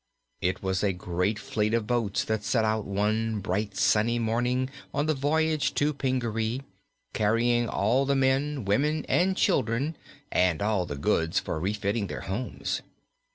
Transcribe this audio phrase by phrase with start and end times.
[0.41, 5.05] It was a great fleet of boats that set out one bright, sunny morning on
[5.05, 6.63] the voyage to Pingaree,
[7.13, 9.95] carrying all the men, women and children
[10.31, 12.81] and all the goods for refitting their homes.